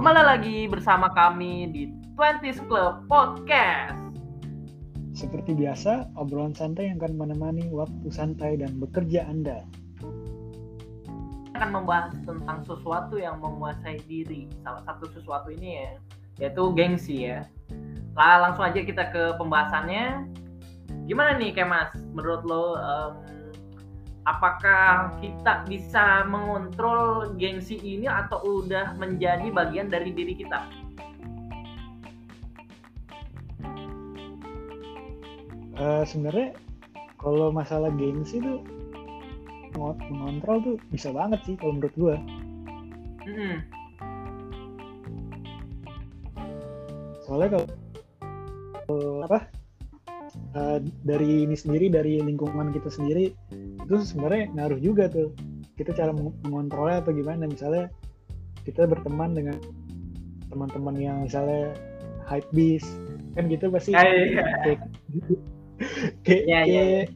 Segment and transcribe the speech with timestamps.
[0.00, 4.00] Kembali lagi bersama kami di Twenties Club Podcast.
[5.12, 9.60] Seperti biasa, obrolan santai yang akan menemani waktu santai dan bekerja Anda.
[11.52, 14.48] akan membahas tentang sesuatu yang menguasai diri.
[14.64, 15.92] Salah satu sesuatu ini ya,
[16.48, 17.44] yaitu gengsi ya.
[18.16, 20.24] Lah langsung aja kita ke pembahasannya.
[21.12, 21.92] Gimana nih Kemas?
[22.16, 23.12] Menurut lo em,
[24.28, 30.60] apakah kita bisa mengontrol gengsi ini atau udah menjadi bagian dari diri kita?
[35.80, 36.52] Eh, Sebenarnya
[37.16, 38.60] kalau masalah gengsi tuh
[40.12, 42.16] mengontrol tuh bisa banget sih kalau menurut gua.
[43.24, 43.56] Mm-mm.
[47.24, 49.46] Soalnya kalau apa
[50.58, 53.32] eh, dari ini sendiri dari lingkungan kita sendiri
[53.90, 55.34] itu sebenarnya ngaruh juga tuh.
[55.74, 57.42] Kita cara meng- mengontrolnya atau gimana?
[57.44, 57.90] Misalnya
[58.62, 59.58] kita berteman dengan
[60.46, 61.74] teman-teman yang misalnya
[62.26, 62.86] hype beast
[63.32, 64.42] kan gitu pasti Ah, iya.
[64.62, 64.78] kayak
[66.26, 67.06] kayak, Iya, iya, kayak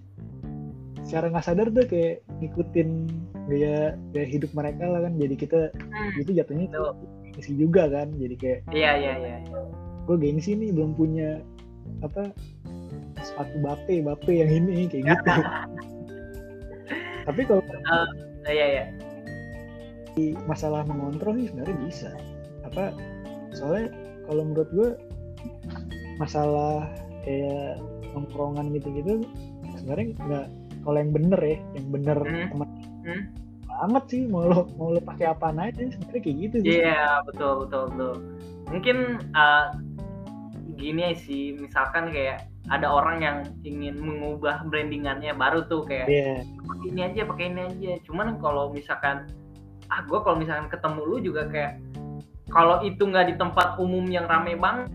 [1.05, 2.89] secara nggak sadar tuh kayak ngikutin
[3.45, 6.17] gaya gaya hidup mereka lah kan jadi kita Hmm.
[6.17, 6.95] itu jatuhnya Betul.
[7.35, 9.37] gengsi juga kan jadi kayak Iya iya iya.
[10.07, 11.43] gue gengsi nih belum punya
[12.01, 12.31] apa
[13.21, 15.31] sepatu bape bape yang ini kayak gitu
[17.25, 17.63] tapi kalau
[18.45, 18.85] Iya iya.
[20.15, 22.11] di masalah mengontrol sih sebenarnya bisa
[22.63, 22.95] apa
[23.51, 23.91] soalnya
[24.25, 24.89] kalau menurut gue
[26.17, 26.87] masalah
[27.25, 27.81] kayak
[28.15, 29.25] nongkrongan gitu-gitu
[29.75, 30.47] sebenarnya nggak
[30.85, 32.49] kalau yang bener ya yang bener Hmm.
[32.53, 32.69] teman
[33.05, 33.23] Hmm.
[33.67, 37.67] banget sih mau lo mau lo pakai apaan aja sebenarnya kayak gitu sih Iya betul
[37.67, 38.15] betul betul.
[38.71, 38.97] Mungkin
[39.35, 39.67] uh,
[40.75, 46.09] gini sih, misalkan kayak ada orang yang ingin mengubah brandingannya baru tuh kayak
[46.65, 47.93] pakai ini aja, pakai ini aja.
[48.09, 49.29] Cuman kalau misalkan
[49.93, 51.73] ah gue kalau misalkan ketemu lu juga kayak
[52.49, 54.89] kalau itu nggak di tempat umum yang rame banget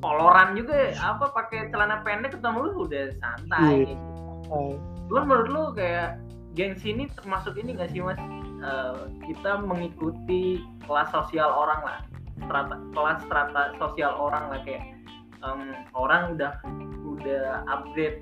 [0.00, 3.96] koloran juga apa pakai celana pendek ketemu lu udah santai Iya.
[3.96, 4.12] gitu.
[5.08, 6.20] Cuman menurut lu kayak
[6.52, 8.20] gengsi ini termasuk ini gak sih mas?
[8.64, 8.96] Eh,
[9.28, 11.98] kita mengikuti kelas sosial orang lah,
[12.46, 14.84] strata, kelas strata sosial orang lah kayak
[15.42, 15.60] em,
[15.96, 16.52] orang udah
[17.04, 18.20] udah upgrade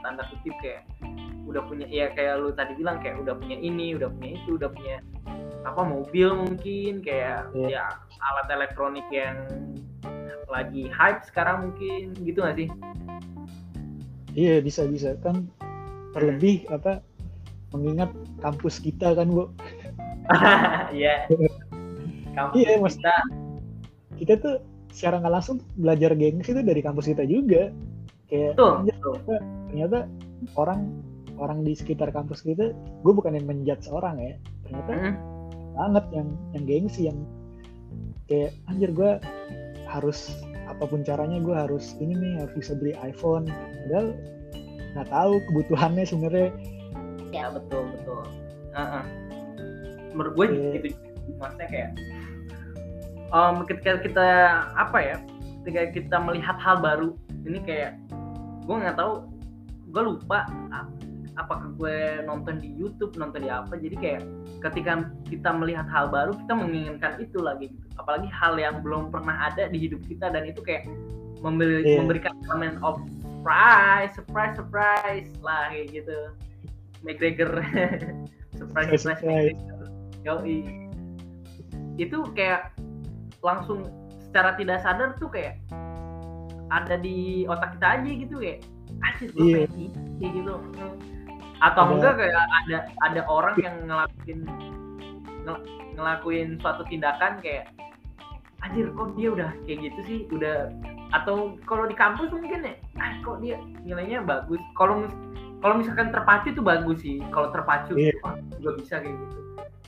[0.00, 0.82] tanda kutip kayak
[1.46, 4.70] udah punya ya kayak lu tadi bilang kayak udah punya ini, udah punya itu, udah
[4.70, 4.96] punya
[5.66, 7.66] apa mobil mungkin kayak Iya.
[7.70, 7.84] ya
[8.22, 9.34] alat elektronik yang
[10.46, 12.68] lagi hype sekarang mungkin gitu gak sih?
[14.38, 15.50] iya bisa bisa kan
[16.14, 17.02] terlebih apa
[17.74, 19.50] mengingat kampus kita kan bu
[20.94, 21.26] Iya.
[22.36, 22.94] Kampus Iya, Mas.
[22.94, 23.14] kita
[24.16, 24.54] kita tuh
[24.92, 27.68] secara nggak langsung belajar gengsi itu dari kampus kita juga
[28.26, 29.38] kayak betul, anjir, betul.
[29.68, 29.98] ternyata
[30.56, 30.80] orang
[31.36, 35.14] orang di sekitar kampus kita gue bukan yang menjudge orang ya ternyata Mm,
[35.74, 37.18] banget yang yang gengsi yang
[38.26, 39.10] kayak anjir gue
[39.86, 40.32] harus
[40.66, 43.44] apa pun caranya gue harus ini nih harus bisa beli iPhone
[43.84, 44.16] padahal
[44.92, 46.48] nggak tahu kebutuhannya sebenarnya
[47.28, 48.22] Ya betul betul.
[48.72, 49.04] Heeh.
[50.14, 50.70] Menurut gue Iya.
[50.80, 50.88] gitu
[51.36, 51.90] maksudnya kayak
[53.32, 54.26] em, ketika kita
[54.76, 55.16] apa ya
[55.62, 57.14] ketika kita melihat hal baru
[57.46, 57.98] ini kayak
[58.66, 59.26] gue nggak tahu
[59.90, 60.46] gue lupa
[61.36, 64.22] apakah gue nonton di YouTube nonton di apa jadi kayak
[64.64, 69.52] ketika kita melihat hal baru kita menginginkan itu lagi gitu apalagi hal yang belum pernah
[69.52, 70.88] ada di hidup kita dan itu kayak
[71.44, 72.00] memberi, Iya.
[72.00, 76.18] memberikan element of surprise surprise surprise lah kayak gitu
[77.04, 77.52] McGregor
[78.58, 79.52] surprise surprise Surprise.
[79.52, 79.82] McGregor
[80.24, 80.58] Yoi.
[82.00, 82.72] itu kayak
[83.40, 83.84] langsung
[84.20, 85.60] secara tidak sadar tuh kayak
[86.68, 88.58] ada di otak kita aja gitu kayak
[89.12, 89.56] asik gue Iya.
[89.70, 90.54] pengen kayak gitu.
[91.56, 94.40] Atau Ada- enggak kayak ada ada orang yang ngelakuin
[95.46, 95.64] ngel-
[95.94, 97.70] ngelakuin suatu tindakan kayak
[98.60, 100.18] anjir kok dia udah kayak gitu sih?
[100.28, 100.68] Udah
[101.14, 104.58] atau kalau di kampus mungkin ya ah kok dia nilainya bagus?
[104.74, 105.06] Kalau
[105.62, 108.12] kalau misalkan terpacu itu bagus sih kalau terpacu Iya.
[108.20, 109.38] wah juga bisa kayak gitu.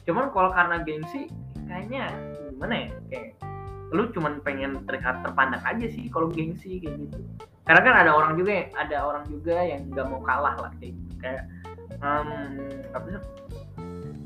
[0.07, 1.29] Cuman kalau karena gengsi
[1.67, 2.09] kayaknya
[2.49, 3.27] gimana ya kayak
[3.89, 7.19] lu cuman pengen terlihat terpandang aja sih kalau gengsi kayak gitu.
[7.65, 11.13] Karena kan ada orang juga ada orang juga yang nggak mau kalah lah kayak gitu.
[11.21, 11.43] Kayak
[12.01, 12.29] em,
[12.93, 13.07] apa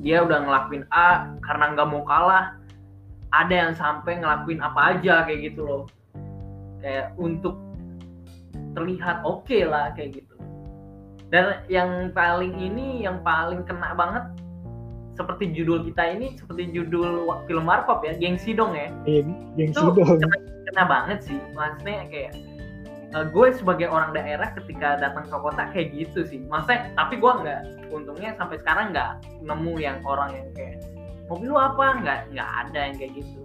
[0.02, 2.58] dia udah ngelakuin A karena nggak mau kalah
[3.32, 5.84] ada yang sampai ngelakuin apa aja kayak gitu loh.
[6.82, 7.54] Kayak untuk
[8.74, 10.34] terlihat oke lah kayak gitu.
[11.32, 14.24] Dan yang paling ini yang paling kena banget
[15.12, 18.88] seperti judul kita ini seperti judul film warkop ya gengsi dong ya.
[19.04, 19.22] Iya,
[19.56, 20.20] gengsi Itu- dong.
[20.72, 22.32] kena banget sih maksudnya kayak
[23.12, 26.40] eh, gue sebagai orang daerah ketika datang ke kota kayak gitu sih.
[26.48, 30.80] Maksudnya tapi gue nggak untungnya sampai sekarang nggak nemu yang orang yang kayak
[31.28, 32.00] mobil lu apa?
[32.00, 33.40] Nggak nggak ada yang kayak gitu.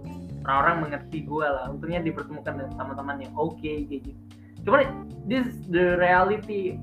[0.48, 4.20] Orang-orang mengerti gue lah untungnya dipertemukan dengan teman-teman yang oke okay, kayak gitu.
[4.64, 6.80] Cuman this is the reality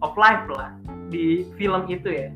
[0.00, 0.72] of life lah
[1.12, 2.28] di film itu ya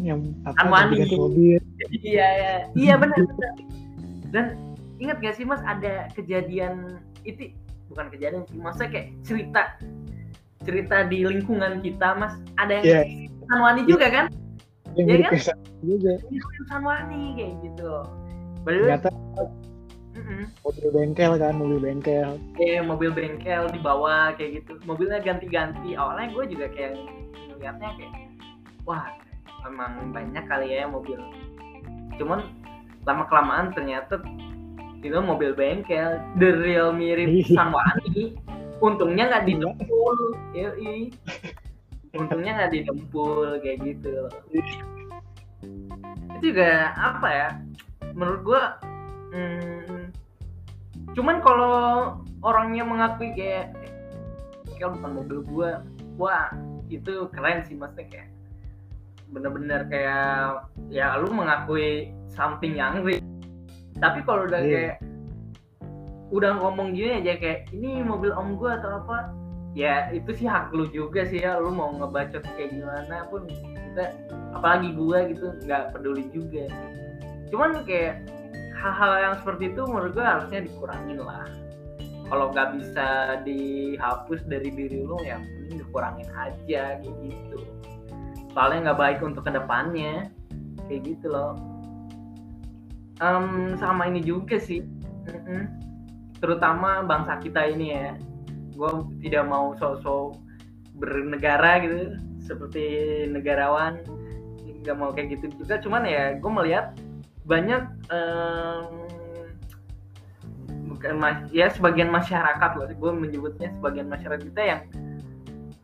[0.00, 1.04] yang apa Anwani.
[1.14, 1.60] mobil.
[2.00, 2.54] Iya iya.
[2.76, 3.52] Iya benar benar.
[4.30, 4.46] Dan
[5.00, 7.52] ingat gak sih mas ada kejadian itu
[7.92, 9.62] bukan kejadian sih maksudnya kayak cerita
[10.64, 12.36] cerita di lingkungan kita mas.
[12.60, 13.00] Ada yang Iya.
[13.48, 14.26] Sanwani juga kan?
[14.94, 15.56] Yang Iya mirip kan?
[15.82, 16.12] juga.
[16.28, 17.92] Itu Sanwani kayak gitu.
[18.68, 19.08] Way ternyata
[20.12, 20.42] mm-mm.
[20.60, 22.30] mobil bengkel kan mobil bengkel.
[22.60, 24.76] Kayak mobil bengkel di bawah kayak gitu.
[24.84, 25.96] Mobilnya ganti-ganti.
[25.96, 26.92] Awalnya gue juga kayak
[27.56, 28.12] ngeliatnya kayak
[28.84, 29.08] wah
[29.66, 31.18] emang banyak kali ya mobil
[32.16, 32.44] cuman
[33.08, 34.20] lama kelamaan ternyata
[35.00, 37.56] itu mobil bengkel the real mirip Iya.
[37.56, 38.36] Sanwani
[38.84, 39.48] untungnya nggak Iya.
[39.56, 40.16] didempul
[40.52, 40.98] Yoi.
[42.12, 44.32] untungnya nggak didempul kayak gitu loh.
[46.36, 47.48] itu juga apa ya
[48.16, 48.62] menurut gua
[49.32, 50.12] hmm,
[51.16, 51.76] cuman kalau
[52.40, 53.72] orangnya mengakui kayak
[54.76, 55.70] kayak bukan mobil gua
[56.16, 56.48] wah
[56.88, 58.28] itu keren sih maksudnya kayak
[59.30, 63.22] bener-bener kayak ya lu mengakui something yang real.
[63.98, 64.70] Tapi kalau udah Iya.
[64.70, 64.96] kayak
[66.30, 69.34] udah ngomong gini aja kayak ini mobil om gua atau apa
[69.74, 74.14] ya itu sih hak lu juga sih ya lu mau ngebacot kayak gimana pun kita
[74.54, 76.70] apalagi gua gitu nggak peduli juga.
[77.50, 78.26] Cuman kayak
[78.78, 81.46] hal-hal yang seperti itu menurut gua harusnya dikurangin lah.
[82.30, 83.06] Kalau nggak bisa
[83.42, 87.58] dihapus dari diri lu ya mending dikurangin aja gitu
[88.52, 90.30] soalnya nggak baik untuk ke depannya.
[90.86, 91.54] Kayak gitu loh.
[93.22, 94.82] Em, sama ini juga sih.
[96.40, 98.16] Terutama bangsa kita ini ya.
[98.74, 100.40] Gue tidak mau sok-sok
[100.98, 102.84] bernegara gitu seperti
[103.28, 104.02] negarawan.
[104.82, 105.78] Nggak mau kayak gitu juga.
[105.78, 106.96] Cuman ya gue melihat
[107.44, 109.10] banyak em,
[111.00, 114.80] bukan mas ya sebagian masyarakat loh gue menyebutnya sebagian masyarakat kita yang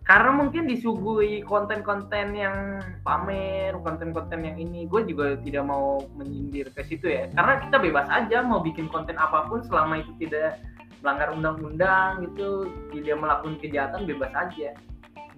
[0.06, 6.86] karena mungkin disuguhi konten-konten yang pamer, konten-konten yang ini, gue juga tidak mau menyindir ke
[6.86, 7.26] situ ya.
[7.34, 10.62] Karena kita bebas aja mau bikin konten apa pun selama itu tidak
[11.02, 14.78] melanggar undang-undang gitu, tidak melakukan kejahatan bebas aja.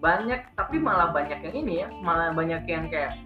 [0.05, 3.17] Banyak, tapi malah banyak yang ini ya, malah banyak yang kayak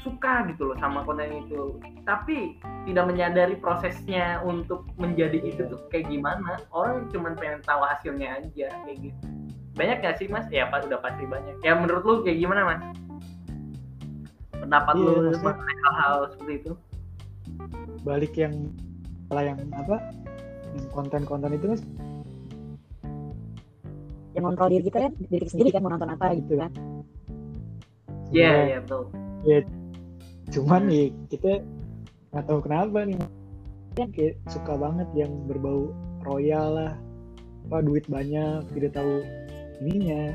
[0.00, 1.76] suka gitu loh sama konten itu,
[2.08, 2.56] tapi
[2.88, 6.56] tidak menyadari prosesnya untuk menjadi itu tuh kayak gimana.
[6.72, 9.37] Orang cuma pengen tahu hasilnya aja kayak gitu
[9.78, 10.44] banyak gak sih mas?
[10.50, 11.54] Ya pas udah pasti banyak.
[11.62, 12.82] Ya menurut lu kayak gimana mas?
[14.58, 16.72] Pendapat Iya, lu mengenai hal-hal seperti itu?
[18.06, 18.54] balik yang
[19.28, 19.98] malah yang apa
[20.72, 21.82] yang konten-konten itu mas
[24.32, 26.70] yang kontrol diri kita kan diri kita sendiri kan mau nonton apa gitu kan
[28.30, 29.02] Iya Sebenarnya iya betul.
[30.48, 31.52] cuman ya kita
[32.32, 33.18] nggak tahu kenapa nih
[33.96, 35.90] kan kayak suka banget yang berbau
[36.22, 36.92] royal lah
[37.68, 39.24] apa duit banyak tidak tahu
[39.80, 40.32] ininya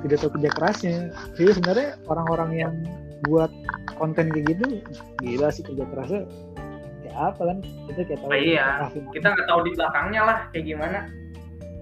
[0.00, 0.96] tidak tahu kerja kerasnya
[1.34, 2.74] jadi sebenarnya orang-orang yang
[3.22, 3.52] buat
[3.94, 4.80] konten kayak gitu
[5.18, 6.22] gila sih kerja kerasnya
[7.00, 7.56] kayak apa kan
[7.86, 8.66] kita kayak tahu Oh, iya.
[9.10, 10.98] Kita nggak tahu di belakangnya lah kayak gimana.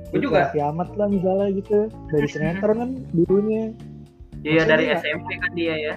[0.09, 0.49] Gue juga.
[0.53, 1.79] Ahmad lah misalnya gitu
[2.09, 3.77] dari sinetron kan dulunya
[4.41, 5.95] Iya dari Maksudnya- SMP kan dia ya.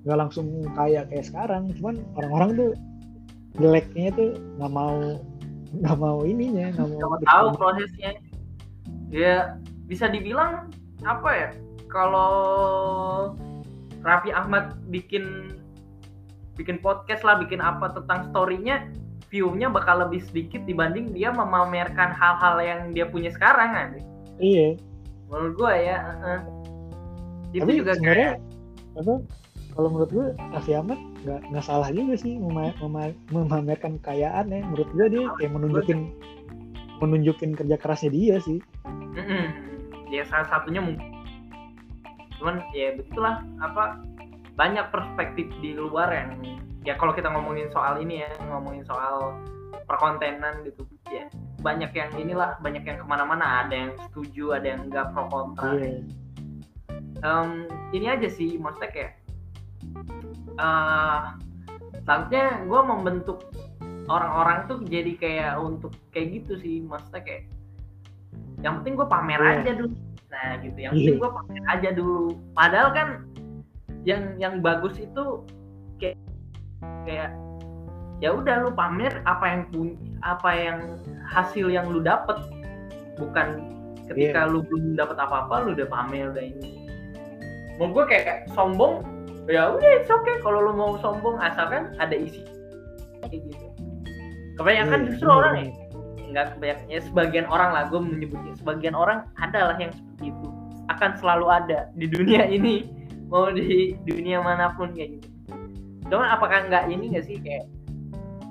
[0.00, 2.70] nggak langsung kaya kayak sekarang cuman orang-orang tuh
[3.54, 4.96] jeleknya tuh nggak mau
[5.76, 8.10] nggak mau ininya nggak mau Nggak tahu prosesnya.
[9.06, 9.60] Ya
[9.90, 10.70] bisa dibilang
[11.02, 11.48] apa ya?
[11.90, 12.30] Kalau
[14.06, 15.50] Raffi Ahmad bikin
[16.54, 18.86] bikin podcast lah, bikin apa tentang story-nya,
[19.28, 23.88] view-nya bakal lebih sedikit dibanding dia memamerkan hal-hal yang dia punya sekarang kan.
[24.38, 24.78] iya
[25.26, 26.40] Menurut gua ya, heeh.
[27.50, 29.14] itu tapi juga sebenarnya kayak apa
[29.70, 34.60] kalau menurut gue Raffi Ahmad nggak nggak salah juga sih mema- mema- memamerkan kekayaan ya
[34.66, 35.98] menurut gue dia kayak menunjukin
[36.98, 38.58] menunjukin kerja kerasnya dia sih
[39.18, 39.69] Mm-mm.
[40.10, 41.08] Ya salah satunya mungkin.
[42.36, 44.02] Cuman ya begitulah apa
[44.58, 46.36] banyak perspektif di luar yang
[46.84, 49.38] ya kalau kita ngomongin soal ini ya ngomongin soal
[49.86, 51.26] perkontenan gitu ya
[51.60, 55.76] banyak yang inilah banyak yang ke mana-mana ada yang setuju ada yang enggak pro kontra.
[55.76, 56.02] Iya.
[57.20, 59.12] Em, ini aja sih maksudnya kayak
[60.60, 61.20] eh
[62.04, 63.38] selanjutnya gue membentuk
[64.08, 67.44] orang-orang tuh jadi kayak untuk kayak gitu sih maksudnya kayak
[68.60, 69.52] yang penting gue pamer Iya.
[69.58, 69.94] aja dulu
[70.30, 70.98] nah gitu yang Iya.
[71.00, 72.20] penting gue pamer aja dulu
[72.52, 73.08] padahal kan
[74.02, 75.24] yang yang bagus itu
[75.98, 76.16] kayak
[77.04, 77.30] kayak
[78.20, 80.78] ya udah lu pamer apa yang punya apa yang
[81.26, 82.36] hasil yang lu dapet
[83.16, 83.64] bukan
[84.08, 84.52] ketika Iya.
[84.52, 86.88] lu belum dapat apa-apa lu udah pamer udah ini
[87.76, 89.00] menurut gue kayak sombong
[89.48, 92.44] ya udah it's okay kalau lu mau sombong asalkan ada isi
[93.24, 93.66] kayak gitu
[94.56, 95.70] kebanyakan Iya, justru orang ya.
[96.30, 100.48] Nggak kebanyakan ya sebagian orang lah gue menyebutnya sebagian orang adalah yang seperti itu.
[100.90, 102.86] Akan selalu ada di dunia ini
[103.30, 105.28] mau di dunia mana pun kayak gitu.
[106.10, 107.66] Cuman apakah nggak ini nggak sih kayak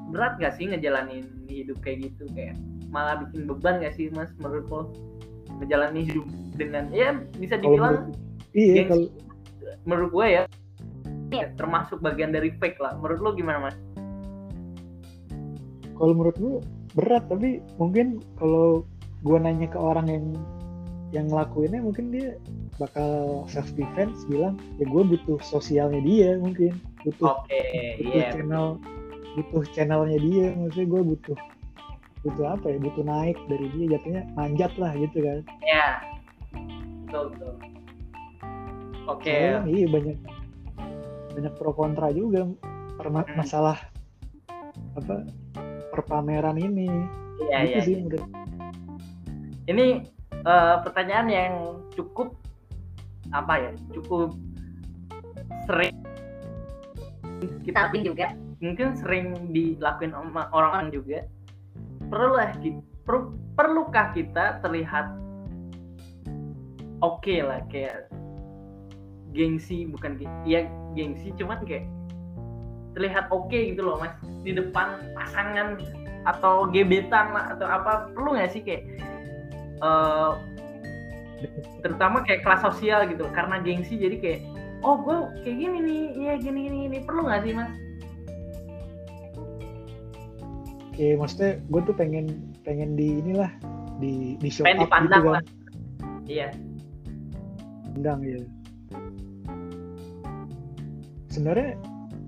[0.09, 2.55] berat nggak sih ngejalanin hidup kayak gitu kayak
[2.89, 4.81] malah bikin beban nggak sih mas menurut lo?
[5.59, 8.88] Ngejalanin hidup dengan ya bisa dibilang menurut, iya gengsi.
[8.88, 9.07] kalau
[9.88, 10.43] menurut gue ya
[11.29, 11.53] Iya.
[11.62, 12.98] termasuk bagian dari fake lah.
[12.98, 13.77] Menurut lo gimana mas?
[15.93, 16.57] Kalau menurut gue
[16.99, 18.83] berat tapi mungkin kalau
[19.23, 20.25] gue nanya ke orang yang
[21.09, 22.37] yang ngelakuinnya mungkin dia
[22.77, 26.77] bakal self defense bilang ya gue butuh sosialnya dia mungkin.
[27.07, 27.59] Butuh oke
[28.03, 28.67] butuh iya channel
[29.39, 31.37] butuh channelnya dia maksudnya gue butuh
[32.27, 35.39] butuh apa ya butuh naik dari dia jatuhnya manjat lah gitu kan.
[35.63, 35.87] Ya
[37.07, 37.53] betul betul.
[39.09, 39.33] Oke.
[39.33, 40.17] Kan iya banyak
[41.33, 42.45] banyak pro kontra juga
[42.99, 43.39] Hmm.
[43.39, 43.79] masalah
[44.99, 45.23] apa
[45.91, 46.89] perpameran ini.
[47.39, 48.01] Iya gitu iya sih iya.
[48.03, 48.25] menurut
[49.69, 49.86] ini
[50.34, 51.53] eh, pertanyaan yang
[51.93, 52.34] cukup
[53.29, 54.34] apa ya cukup
[55.69, 55.93] sering
[57.63, 58.34] kita Tapi juga.
[58.60, 61.24] mungkin sering dilakuin sama orang juga.
[62.12, 65.15] Perlu lah ki- perlu perlukah kita terlihat
[67.00, 68.12] oke lah kayak
[69.31, 70.65] gengsi bukan ya
[70.98, 71.86] gengsi cuman kayak
[72.99, 74.11] terlihat oke gitu loh mas.
[74.43, 75.79] Di depan pasangan
[76.27, 78.83] atau gebetan lah atau apa perlu nggak sih kayak
[79.79, 80.31] eh,
[81.79, 83.23] terutama kayak kelas sosial gitu.
[83.31, 84.41] Karena gengsi jadi kayak
[84.83, 86.97] oh gue kayak gini nih iya gini gini gini.
[87.07, 87.71] Perlu nggak sih mas?
[90.91, 93.47] Oke, maksudnya gue tuh pengen pengen di inilah
[94.03, 95.39] di di show pengen up gitu kan.
[95.39, 95.43] lah.
[96.27, 96.51] Iya.
[97.95, 98.43] Pandang ya
[101.39, 101.77] sebenarnya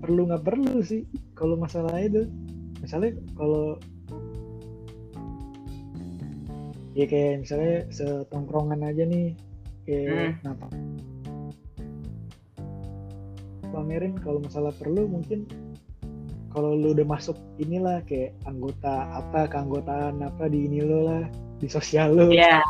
[0.02, 1.06] perlu nggak perlu sih.
[1.38, 2.26] Kalau masalah itu
[2.82, 3.78] misalnya kalau
[6.92, 9.32] ya kayak misalnya setongkrongan aja nih
[9.88, 10.66] kayak kenapa
[13.72, 15.48] pamerin kalau masalah perlu mungkin
[16.52, 21.24] kalau lu udah masuk inilah kayak anggota apa keanggotaan apa di ini lo lah
[21.56, 22.28] di sosial lo.
[22.28, 22.60] Iya.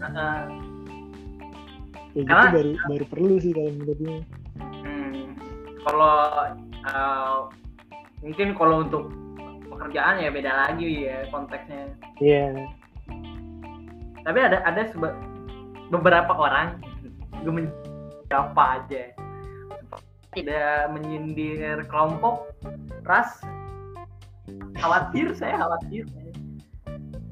[0.00, 0.40] Heeh.
[2.10, 4.18] kayak gitu baru baru perlu sih kalau menurut gue
[4.60, 5.38] Hmm,
[5.86, 6.14] kalau
[6.84, 7.38] eh,
[8.20, 9.12] mungkin kalau untuk
[9.68, 11.88] pekerjaan ya beda lagi ya konteksnya.
[12.20, 12.52] iya
[14.20, 14.84] Tapi ada ada
[15.88, 16.76] beberapa orang
[17.40, 17.74] gue men-
[18.28, 19.10] siapa aja
[20.30, 22.46] tidak menyindir kelompok
[23.02, 23.42] ras
[24.78, 26.06] khawatir saya khawatir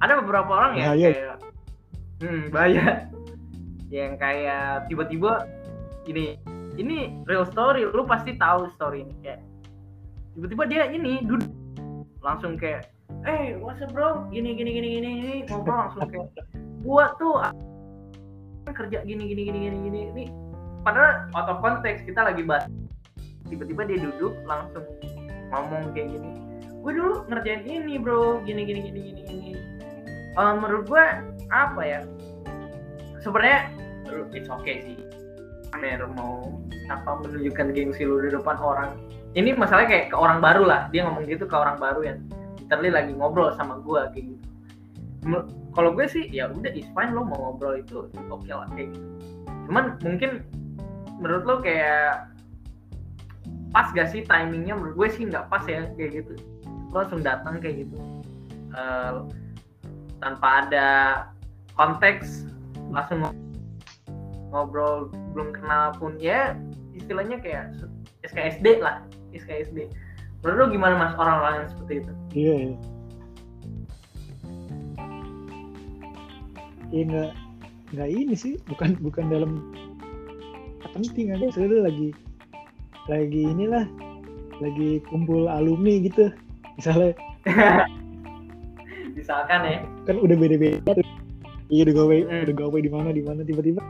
[0.02, 1.08] ada beberapa orang ya Bahaya.
[1.14, 1.36] kayak
[2.18, 2.86] hmm, bahaya
[3.94, 5.46] yang kayak tiba-tiba
[6.10, 6.34] ini
[6.78, 9.40] ini real story lu pasti tahu story ini kayak
[10.38, 11.50] tiba-tiba dia ini duduk
[12.22, 12.88] langsung kayak
[13.26, 14.24] eh what's up bro?
[14.30, 15.36] Gini gini gini gini gini.
[15.50, 16.28] Ngobrol langsung kayak
[16.86, 17.34] gua tuh
[18.70, 20.24] kerja gini gini gini gini gini ini
[20.84, 22.68] padahal out of konteks kita lagi bahas
[23.48, 24.84] tiba-tiba dia duduk langsung
[25.50, 26.48] ngomong kayak gini
[26.88, 28.40] gue dulu ngerjain ini bro.
[28.46, 29.52] Gini gini gini gini gini.
[30.38, 31.04] Eh, menurut gue
[31.50, 32.00] apa ya?
[33.18, 33.68] Sebenarnya
[34.32, 34.96] it's okay sih.
[35.68, 36.54] Pamer mau
[36.88, 38.96] apa menunjukkan gengsi lu di depan orang.
[39.36, 40.80] Ini masalahnya kayak ke orang baru lah.
[40.90, 42.18] Dia ngomong gitu ke orang baru yang
[42.58, 44.46] literally lagi ngobrol sama gue kayak gitu.
[45.76, 49.08] Kalau gue sih ya udah is fine lo mau ngobrol itu oke lah kayak gitu.
[49.68, 50.42] Cuman mungkin
[51.20, 52.32] menurut lo kayak
[53.68, 54.74] pas gak sih timingnya?
[54.74, 56.34] Menurut gue sih nggak pas ya kayak gitu.
[56.90, 57.96] Lo langsung datang kayak gitu.
[58.72, 59.14] Eh,
[60.18, 60.88] tanpa ada
[61.78, 62.48] konteks
[62.90, 63.38] langsung ngo-
[64.50, 66.56] ngobrol belum kenal pun ya
[66.98, 67.72] istilahnya kayak
[68.26, 69.88] SKSD lah SKSD
[70.42, 72.12] menurut gimana mas orang-orang yang seperti itu?
[72.34, 72.72] Iya ya
[76.88, 77.30] ya nggak
[77.92, 79.60] nggak ini sih bukan bukan dalam
[80.96, 82.16] penting aja saya lagi
[83.12, 83.84] lagi inilah
[84.58, 86.34] lagi kumpul alumni gitu.
[86.74, 87.14] Misalnya.
[89.18, 89.78] Misalkan ya.
[90.06, 90.98] Kan udah beda-beda
[91.68, 92.42] iya udah gawe Hmm.
[92.48, 93.80] udah gawe di mana di mana tiba-tiba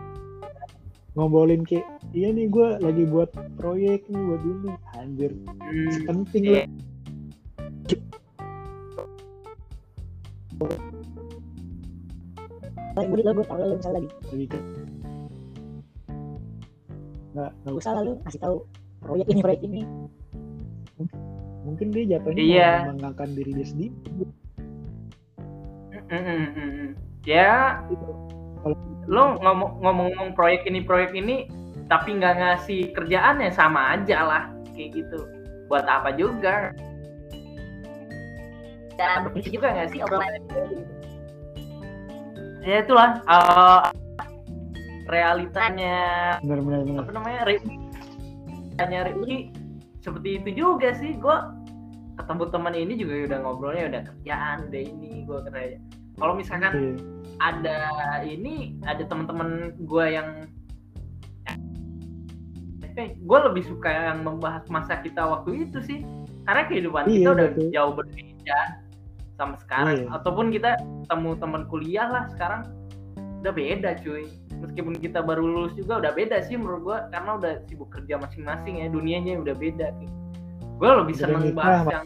[1.18, 1.82] ngobrolin kayak
[2.14, 4.70] iya nih gue lagi buat proyek nih buat ini.
[4.94, 6.64] Anjir Hmm, penting lah.
[12.98, 14.08] Gue lo gue tau lo misalnya lagi.
[14.30, 14.58] Lagi ke
[17.28, 17.92] nggak nggak gak usah.
[17.94, 18.56] usah lu kasih tahu
[18.98, 19.80] proyek ini proyek ini.
[21.62, 22.70] Mungkin dia jatuhnya Iya.
[22.90, 23.94] mengangkat diri dia sendiri.
[26.08, 26.90] Mm, mm, mm, mm.
[27.28, 27.84] ya.
[27.86, 28.06] Gitu.
[28.58, 28.76] Kalau
[29.08, 31.48] lo ngomong ngomong proyek ini proyek ini
[31.88, 34.44] tapi nggak ngasih kerjaan ya sama aja lah
[34.76, 35.24] kayak gitu.
[35.72, 36.76] Buat apa juga?
[39.00, 40.42] Gak berfungsi juga nggak sih obrolan
[42.68, 43.82] ya itulah eh,
[45.08, 45.98] realitanya
[46.44, 47.00] benar benar benar.
[47.06, 49.38] apa namanya realitanya Rifki
[50.04, 51.36] seperti itu juga sih gue
[52.20, 55.78] ketemu teman ini juga udah ngobrolnya udah kerjaan udah ini gue kerja.
[56.18, 56.98] Kalau misalkan.
[57.38, 57.78] Ada
[58.26, 60.46] ini ada teman-teman gue yang
[62.98, 66.02] gue lebih suka yang membahas masa kita waktu itu sih.
[66.50, 67.68] Karena kehidupan Iya, kita udah betul.
[67.70, 68.60] jauh berbeda
[69.38, 70.02] sama sekarang.
[70.02, 70.06] Iya.
[70.18, 70.70] ataupun kita
[71.06, 72.66] temu teman kuliah lah sekarang
[73.44, 74.26] udah beda cuy.
[74.58, 78.82] Meskipun kita baru lulus juga udah beda sih menurut gue karena udah sibuk kerja masing-masing
[78.82, 79.94] ya dunianya udah beda
[80.78, 82.04] gue lebih seneng nikah, bahas yang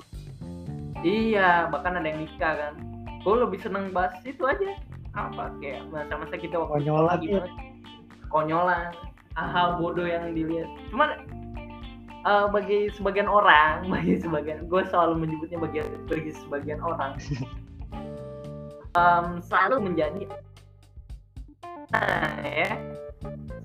[1.05, 2.75] iya bahkan ada yang nikah kan.
[3.23, 4.77] Gue lebih seneng bahas itu aja
[5.13, 7.49] apa kayak masa-masa kita waktu Konyolan, sekolah gimana?
[8.33, 8.85] Konyolan
[9.37, 10.69] hal-hal bodoh yang dilihat.
[10.89, 11.09] Cuman
[12.25, 17.17] eh, bagi sebagian orang bagi sebagian gue selalu menyebutnya bagi bagi sebagian orang.
[18.93, 20.29] Em, selalu menjadi
[21.97, 22.77] nah, ya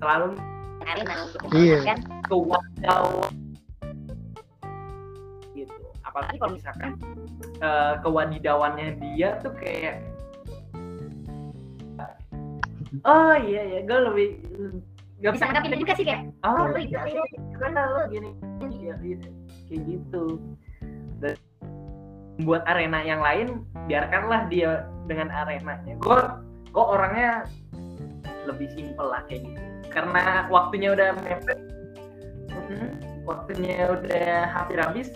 [0.00, 0.32] selalu
[1.52, 2.00] Iya.
[2.32, 3.28] kewadidawan
[5.52, 5.76] gitu.
[6.00, 6.96] Apalagi kalau misalkan
[7.60, 10.00] eh, kewadidawannya dia tuh kayak
[13.04, 14.28] oh iya ya gue lebih
[15.18, 17.22] gak bisa itu juga sih kayak oh lu iya itu
[17.58, 18.30] karena lo gini.
[18.78, 19.18] Ya, iya,
[19.66, 20.24] kayak gitu.
[21.18, 21.34] Dan
[22.46, 25.98] buat arena yang lain biarkanlah dia dengan arenanya.
[25.98, 26.20] Gue
[26.70, 27.44] kok orangnya
[28.46, 29.60] lebih simpel lah kayak gitu.
[29.90, 31.58] Karena waktunya udah mepet.
[32.54, 32.90] Mm,
[33.26, 35.08] waktunya udah hampir habis.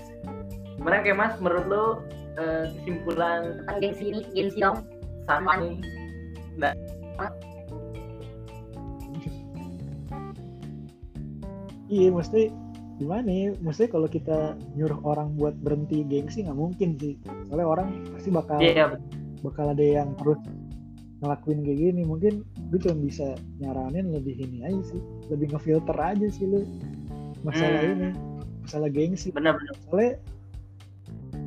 [0.81, 1.35] Gimana kayak mas?
[1.38, 1.85] Menurut lo
[2.41, 4.83] eh, kesimpulan tentang gengsi ini gengsi dong.
[5.23, 5.79] sama nih
[11.93, 12.49] iya mesti
[12.97, 13.49] gimana ya?
[13.61, 17.21] Mesti kalau kita nyuruh orang buat berhenti gengsi nggak mungkin sih.
[17.47, 18.97] Soalnya orang pasti bakal iya
[19.45, 20.41] bakal ada yang terus
[21.21, 22.02] ngelakuin kayak gini.
[22.02, 22.35] Mungkin
[22.73, 25.00] gue cuma bisa nyaranin lebih ini aja sih.
[25.28, 26.65] Lebih ngefilter aja sih lu
[27.43, 27.93] masalah Hmm.
[27.93, 28.09] ini
[28.63, 29.28] masalah gengsi.
[29.31, 30.13] Benar-benar soalnya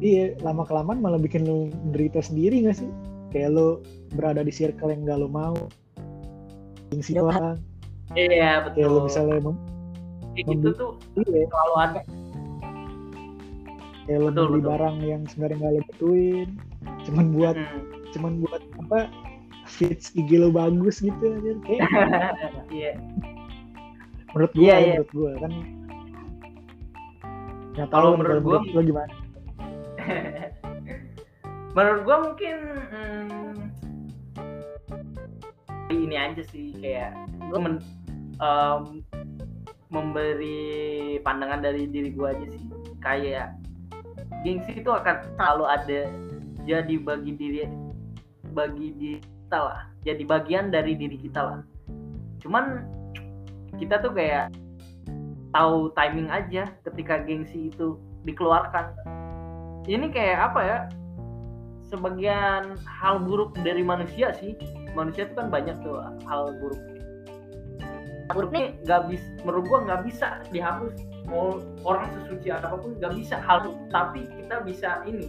[0.04, 2.90] iya lama kelamaan malah bikin lu menderita sendiri gak sih?
[3.32, 3.68] Kayak lu
[4.12, 5.56] berada di circle yang gak lu mau.
[6.92, 7.58] Gengsi Iya, orang.
[8.14, 9.06] Iya kayak lu betul.
[9.08, 9.64] misalnya mem-
[10.36, 10.92] kayak gitu tuh
[11.24, 11.46] iya.
[11.46, 12.02] selalu ada
[14.06, 14.70] kayak Betul, beli betul.
[14.70, 16.50] barang yang sebenarnya gak lu butuhin
[17.04, 17.82] cuman buat Hmm.
[18.12, 19.00] cuman buat apa
[19.66, 21.82] fits IG lo bagus gitu aja kayak
[22.76, 22.92] iya.
[24.30, 24.94] Menurut gue Iya, ya, iya.
[24.94, 25.52] menurut gue kan.
[27.74, 29.14] Nggak Kalau tahu menurut gua- lo gimana?
[31.72, 32.56] Menurut gua mungkin
[32.88, 33.56] hmm,
[35.90, 37.16] ini aja sih kayak
[37.48, 37.76] gua men,
[38.38, 39.04] em,
[39.94, 42.66] memberi pandangan dari diri gua aja sih.
[43.02, 43.58] Kayak
[44.42, 46.02] gengsi itu akan selalu ada.
[46.66, 47.60] Jadi bagi diri
[48.56, 49.82] bagi diri kita lah.
[50.02, 51.62] Jadi bagian dari diri kita lah.
[52.42, 52.86] Cuman
[53.78, 54.54] kita tuh kayak
[55.54, 58.92] tahu timing aja ketika gengsi itu dikeluarkan.
[59.86, 60.80] Ini kayak apa ya?
[61.86, 64.58] Sebagian hal buruk dari manusia sih.
[64.98, 66.95] Manusia itu kan banyak tuh hal buruk
[68.34, 70.94] buruknya nggak bisa menurut gua nggak bisa dihapus.
[71.26, 75.26] Mau orang sesuci apa pun nggak bisa hal tapi kita bisa ini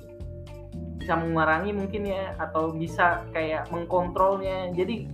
[1.06, 4.74] bisa mengurangi mungkin ya atau bisa kayak mengkontrolnya.
[4.74, 5.06] Jadi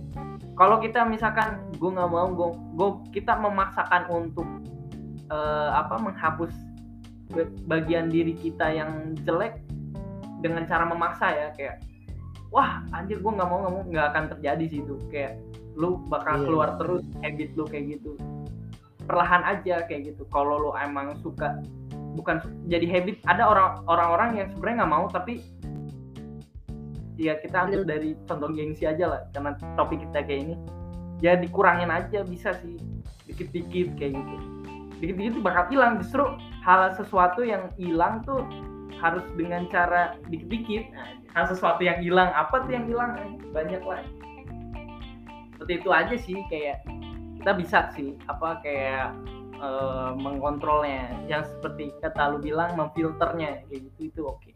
[0.57, 4.45] kalau kita misalkan gue nggak mau gue kita memaksakan untuk
[5.29, 6.49] eh, apa menghapus
[7.29, 9.61] ba- bagian diri kita yang jelek
[10.41, 11.77] dengan cara memaksa ya kayak
[12.49, 14.95] wah anjir gue nggak mau nggak mau nggak akan terjadi sih itu.
[15.13, 15.37] Kayak
[15.73, 16.45] lu bakal Iya.
[16.45, 18.13] keluar terus habit lu kayak gitu.
[19.03, 20.23] Perlahan aja kayak gitu.
[20.31, 21.59] Kalau lu emang suka
[22.13, 25.41] bukan jadi habit ada orang orang-orang yang sebenarnya nggak mau tapi
[27.17, 30.55] ya kita ambil dari contoh gengsi aja lah karena topik kita kayak ini.
[31.23, 32.75] Ya dikurangin aja bisa sih.
[33.25, 34.35] Dikit-dikit kayak gitu.
[34.99, 35.99] Dikit-dikit tuh bakal hilang.
[36.03, 36.23] Justru
[36.63, 38.43] hal sesuatu yang hilang tuh
[38.99, 40.83] harus dengan cara dikit-dikit.
[40.91, 43.39] Nah, hal sesuatu yang hilang apa tuh yang hilang?
[43.55, 44.03] Banyak lah
[45.63, 46.83] seperti itu aja sih kayak
[47.39, 49.15] kita bisa sih apa kayak
[49.55, 54.51] eh, mengontrolnya yang seperti kata lu bilang memfilternya kayak gitu itu oke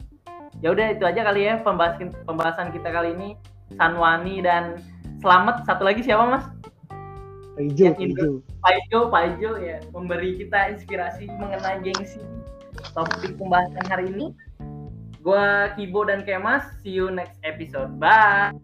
[0.60, 3.40] ya udah itu aja kali ya pembahasan pembahasan kita kali ini
[3.80, 4.76] Sanwani dan
[5.18, 6.46] Selamat satu lagi siapa mas
[7.56, 8.20] Pak Ijo, Yang Pak Indo.
[8.20, 8.30] Ijo.
[8.60, 12.20] Pak Ijo, Pak Ijo ya memberi kita inspirasi mengenai gengsi
[12.92, 14.36] topik pembahasan hari ini.
[15.24, 17.96] Gua Kibo dan Kemas, see you next episode.
[17.96, 18.54] Bye.